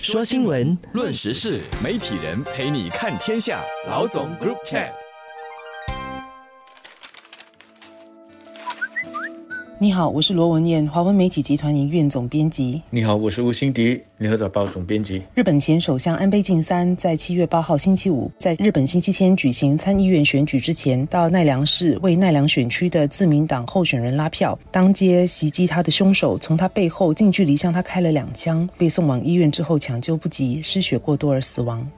[0.00, 3.60] 说新闻，论时事，媒体人陪你看天下。
[3.88, 5.07] 老总 Group Chat。
[9.80, 12.82] 你好，我是罗文燕，华文媒体集团营运总编辑。
[12.90, 15.22] 你好，我是吴欣迪，联合早报总编辑。
[15.36, 24.58] 日本前首相安倍晋三在七月八号星期五，在日本星期天举行参议院选举之前，到奈良市为奈良选区的自民党候选人拉票。
[24.72, 31.88] 当街袭击他的凶手从他背后近距离向他开了两枪，被送往医院之后抢救不及，失血过多而死亡。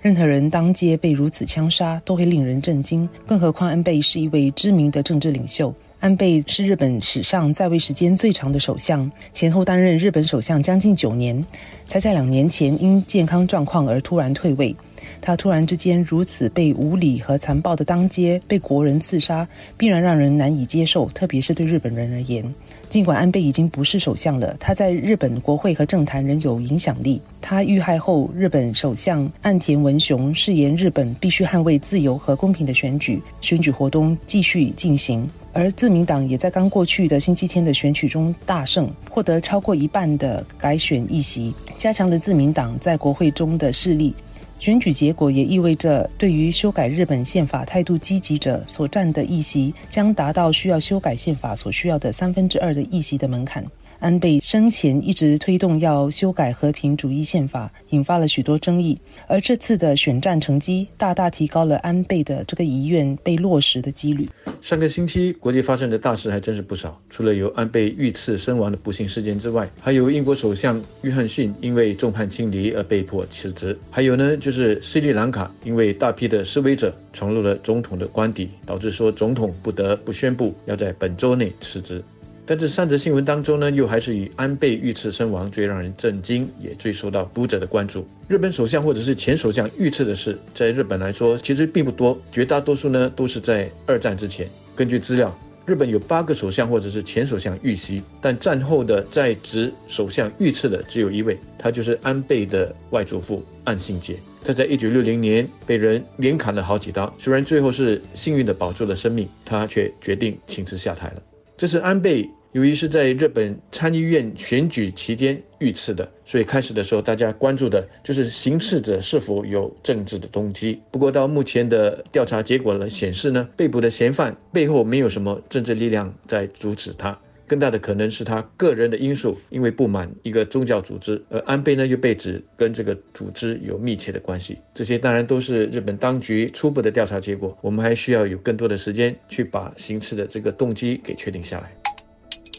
[0.00, 5.74] 任何人当街被如此枪杀，都会令人震惊，更何况安倍是一位知名的政治领袖。
[6.04, 11.42] 安倍是日本史上在位时间最长的首相，前后担任日本首相将近九年，
[11.88, 14.76] 才在两年前因健康状况而突然退位。
[15.22, 19.48] 他突然之间如此被无理和残暴的当街被国人刺杀，
[19.78, 22.44] 必然让人难以接受，特别是对日本人而言。
[22.90, 27.18] 尽管安倍已经不是首相了，他在日本国会和政坛仍有影响力。
[27.40, 35.26] 他遇害后，日本首相岸田文雄誓言日本必须捍卫自由和公平的选举，选举活动继续进行。
[35.54, 44.12] 而自民党也在刚过去的星期天的选举中大胜，获得超过一半的改选议席，加强了自民党在国会中的势力。
[44.58, 53.64] 选举结果也意味着，对于修改日本宪法态度积极者所占的议席，将达到需要修改宪法所需要的三分之二的议席的门槛。
[54.04, 59.00] 安倍生前一直推动要修改和平主义宪法，引发了许多争议。
[59.26, 64.28] 而这次的选战成绩，大大提高了安倍的这个遗愿被落实的几率。
[64.60, 67.00] 上个星期，国际发生的大事还真是不少。
[67.08, 73.74] 除了有安倍遇刺身亡的不幸事件之外，还有英国首相约翰逊因为众叛亲离而被迫辞职。
[73.90, 82.04] 还有呢，就是斯里兰卡因为大批的示威者闯入了总统的官邸，导致说总统不得不宣布要在本周内辞职。
[82.46, 88.06] 但这三则新闻当中呢，又还是以安倍遇刺身亡最让人震惊，也最受到读者的关注。
[88.28, 94.46] 日本首相或者是前首相遇刺的事，在日本来说其实并不多，绝大多数呢都是在二战之前。
[94.76, 95.34] 根据资料，
[95.64, 104.16] 日本有八个首相或者是前首相遇袭，但战后的在职首相遇刺的只有一位，他就是安倍的外祖父岸信介。
[104.44, 111.22] 他在一九六零年被人连砍了好几刀，虽然最后是幸运的保住了生命，他却决定请辞下台了。
[111.56, 120.80] 这是安倍由于是在日本参议院选举期间遇刺的，所以开始的时候大家关注的就是行刺者是否有政治的动机。
[120.90, 134.58] 不过到目前的调查结果呢显示呢，被捕的嫌犯背后没有什么政治力量在阻止他，更大的可能是他个人的因素，因为不满一个宗教组织，而安倍呢又被指跟这个组织有密切的关系。
[134.74, 141.72] 这些当然都是日本当局初步的调查结果，我们还需要有更多的时间去把行刺的这个动机给确定下来。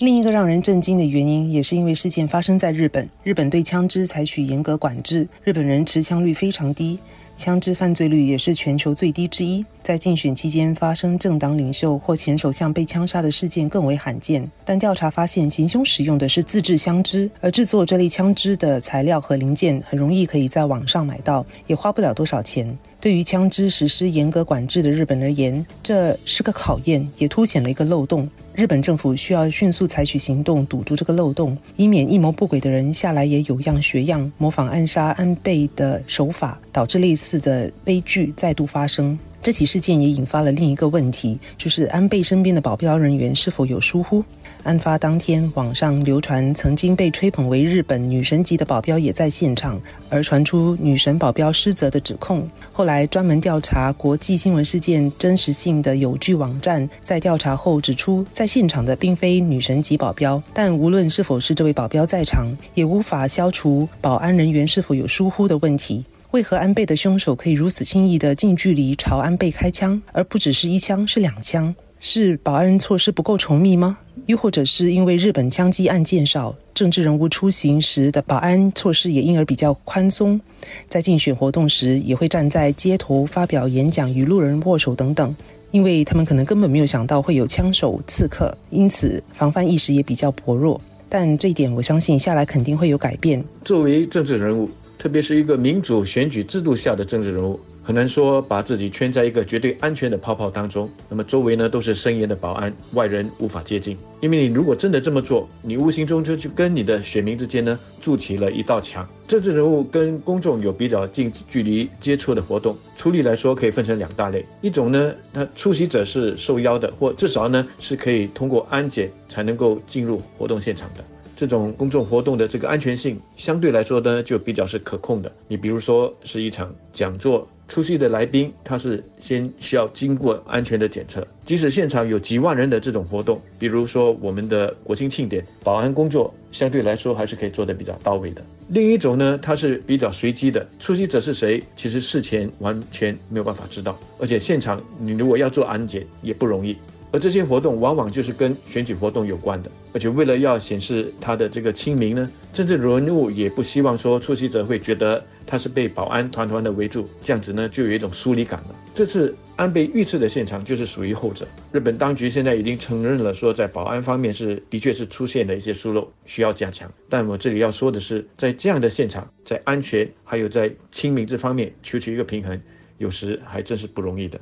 [0.00, 3.06] 另一个让人震惊的原因，也是因为事件发生在日本。
[3.22, 6.98] 日本对枪支采取严格管制，日本人持枪率非常低，
[7.36, 9.62] 枪支犯罪率也是全球最低之一。
[9.82, 14.50] 在竞选期间发生政党领袖或前首相被枪杀的事件更为罕见。
[14.64, 22.74] 但调查发现，行凶使用的是自制枪支，而制作这类枪支的材料和零件很容易可以在网上买到，也花不了多少钱。
[23.00, 28.28] 对于枪支实施严格管制的日本而言，这是个考验，也凸显了一个漏洞。
[28.54, 39.18] 日本政府需要迅速采取行动，堵住这个漏洞，以免一谋不轨的人下来也有样学样，模仿暗杀安倍的手法，导致类似的悲剧再度发生。
[39.42, 44.22] 这起事件也引发了另一个问题，就是安倍身边的保镖人员是否有疏忽。
[44.64, 52.48] 案发当天，网上流传曾经被吹捧为日本女神级的保镖也在现场，而传出女神保镖失责的指控。
[52.72, 60.42] 后来，专门调查国际新闻事件真实性的有据网站在调查后指出，在现场的并非女神级保镖。
[60.52, 66.04] 但无论是否是这位保镖在场，也无法消除保安人员是否有疏忽的问题。
[66.32, 71.74] 为何安倍的凶手可以如此轻易的近距离朝安倍开枪，而不只是一枪，是两枪？
[72.02, 73.98] 是保安措施不够稠密吗？
[74.24, 80.40] 又或者是因为日本枪击案件少，政治人物出行时的保安措施也因而比较宽松，
[80.88, 85.36] 在竞选活动时也会站在街头发表演讲，与路人握手等等，
[85.72, 90.80] 因为他们可能根本没有想到会有枪手刺客，因此防范意识也比较薄弱。
[91.10, 93.44] 但这一点，我相信下来肯定会有改变。
[93.62, 94.70] 作为政治人物。
[94.98, 97.58] 特别是一个民主选举制度下的政治人物，
[97.90, 100.88] 很难说把自己圈在一个绝对安全的泡泡当中。
[101.08, 103.98] 那么周围呢都是森严的保安，外人无法接近。
[104.20, 109.04] 因为你如果真的这么做，你无形中就去跟你的选民之间呢筑起了一道墙。
[109.26, 114.46] 政治人物跟公众有比较近距离接触的活动，粗略来说可以分成两大类。
[114.60, 121.04] 一种呢，他出席者是受邀的，或至少呢是可以通过安检才能够进入活动现场的。
[121.36, 125.32] 这种公众活动的这个安全性相对来说呢，就比较是可控的。
[125.48, 138.42] 你比如说是一场讲座，出席的来宾他是先需要经过安全的检测，即使现场有几万人的这种活动，比如说我们的国庆庆典，保安工作相对来说还是可以做得比较到位的。
[138.70, 146.76] 另一种呢，它是比较随机的，出席者是谁，其实事前完全没有办法知道，而且现场你如果要做安检也不容易。
[147.12, 155.20] 而这些活动往往就是跟选举活动有关的，而且为了要显示他的这个亲民呢，政治人物也不希望说出席者会觉得
[155.50, 158.76] 他是被保安团团的围住，这样子呢就有一种疏离感了。
[158.94, 161.44] 这次安倍遇刺的现场就是属于后者。
[161.72, 166.88] 日本当局现在已经承认了，说在保安方面是的确是出现了一些疏漏，需要加强。
[167.08, 172.60] 但我这里要说的是，在这样的现场，在安全还有在亲民这方面求取一个平衡，
[172.98, 174.38] 有时还真是不容易的。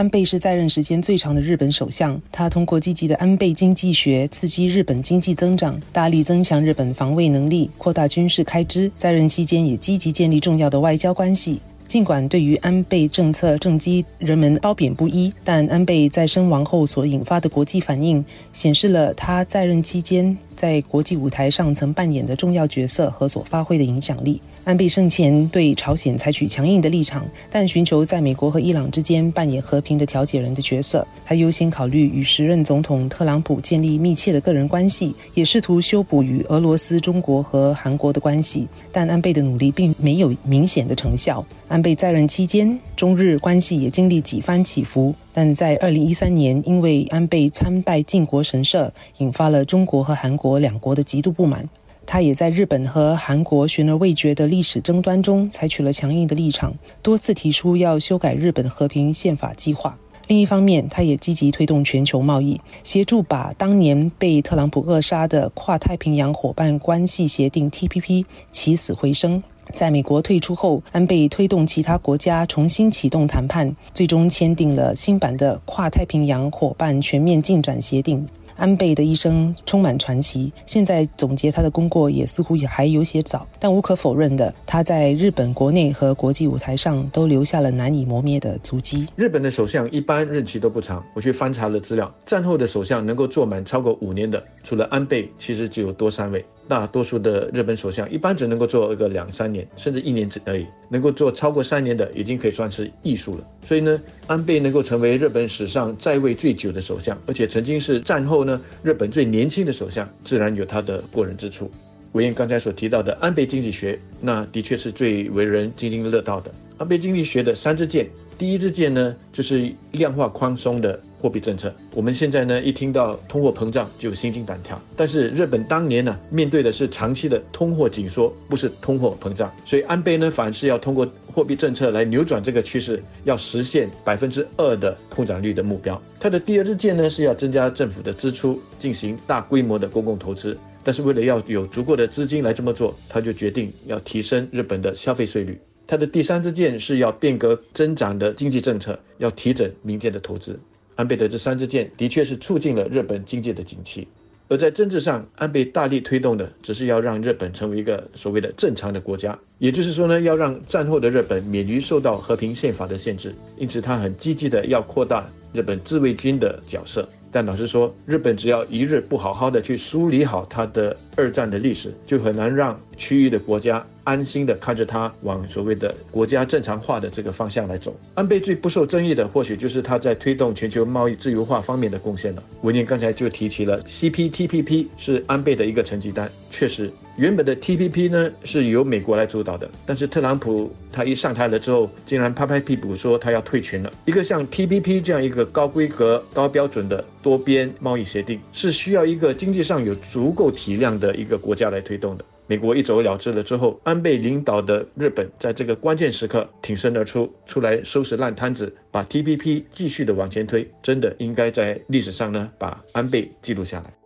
[0.00, 8.90] 安倍是在任时间最长的日本首相，他通过积极的安倍经济学刺激日本经济增长，大力增强日本防卫能力，扩大军事开支。
[8.96, 11.60] 在任期间也积极建立重要的外交关系。
[11.86, 18.24] 尽管对于安倍政策政绩人们褒贬不一，但安倍在身亡后所引发的国际反应，
[18.54, 24.38] 显示了他在任期间在国际舞台上曾扮演的重要角色和所发挥的影响力。
[24.62, 31.04] 安倍生前对朝鲜采取强硬的立场，但寻求在美国和伊朗之间扮演和平的调解人的角色。
[31.24, 38.68] 他优先考虑与时任总统特朗普建立密切的个人关系，也试图修补与俄罗斯、中国和韩国的关系。
[38.92, 41.42] 但安倍的努力并没有明显的成效。
[41.68, 45.14] 安倍在任期间，中日关系也经历几番起伏。
[45.32, 51.68] 但在二零一三年，因为安倍参拜靖国神社，引发了中国和韩国国两国的极度不满。
[52.04, 59.96] 他也在日本和韩国悬而未决的历史争端中采取了强硬的立场，多次提出要修改日本和平宪法计划。
[60.26, 69.40] 另一方面，他也积极推动全球贸易，协助把当年被特朗普扼杀的跨太平洋伙伴关系协定 （TPP） 起死回生。
[69.72, 78.26] 在美国退出后，安倍推动其他国家重新启动谈判，最终签订了新版的跨太平洋伙伴全面进展协定。
[78.60, 83.46] 安倍的一生充满传奇，现在总结他的功过也似乎也还有些早。
[83.58, 89.08] 但无可否认的，他在日本国内和国际舞台上都留下了难以磨灭的足迹。
[89.16, 96.44] 日本的首相一般任期都不长，我去翻查了资料，战后的首相能够坐满超过五年的，除了安倍，其实只有多三位。
[96.70, 100.64] 大多数的日本首相一般只能够做一个两三年，甚至一年之而已。
[100.88, 103.44] 能够做超过三年的，已经可以算是艺术了。
[103.66, 111.68] 所以呢，安倍能够成为日本史上在位最久的首相，而且曾经是战后呢日本最年轻的首相，自然有他的过人之处。
[112.12, 116.52] 韦燕刚才所提到的安倍经济学，那的确是最为人津津乐道的。
[116.78, 118.08] 安倍经济学的三支箭，
[118.38, 121.00] 第一支箭呢就是量化宽松的。
[121.20, 124.80] 货币政策，我们现在呢一听到通货膨胀就心惊胆跳。
[124.96, 136.00] 但是日本当年呢面对的是长期的通货紧缩，不是通货膨胀，所以安倍呢反而是要通过货币政策来扭转这个趋势，要实现百分之二的通胀率的目标。
[136.18, 140.56] 他的第二支箭呢是要增加政府的支出，进行大规模的公共投资。
[140.82, 145.60] 但是为了要有足够的资金来这么做，他就决定要提升日本的消费税率。
[145.86, 150.58] 他的第三支箭是要变革增长的经济政策，要提振民间的投资。
[151.00, 154.06] 安倍的这三支箭的确是促进了日本经济的景气，
[154.48, 163.34] 而在政治上，安倍大力推动的只是要让日本成为一个所谓的正常的国家，也就是说呢，要让战后的日本免于受到和平宪法的限制。
[163.56, 167.08] 因此，他很积极的要扩大日本自卫军的角色。
[167.32, 173.84] 但老实说，日本只要一日不好好的去梳理好它的二战的历史，就很难让区域的国家。
[174.02, 177.94] 安心的看着它往所谓的国家正常化的这个方向来走。
[178.14, 182.42] 安倍最不受争议的，或许就是他在推动全球贸易自由化方面的贡献了。
[182.62, 186.28] 文念刚才就提起了 CPTPP 是安倍的一个成绩单。
[186.50, 193.92] 确实，原本的 TPP 呢是由美国来主导的，但是特朗普他一上台了之后，竟然拍拍屁股说他要退群了。
[194.06, 202.24] 一个像 TPP 这样一个高规格、高标准的多边贸易协定，是需要一个经济上有足够体量的一个国家来推动的。
[202.46, 213.99] 美国一走了之了之后，安倍领导的日本在这个关键时刻挺身而出，出来收拾烂摊子，把 TPP 继续的往前推，真的应该在历史上呢把安倍记录下来。